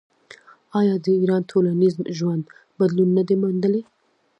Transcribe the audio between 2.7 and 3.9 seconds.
بدلون نه دی موندلی؟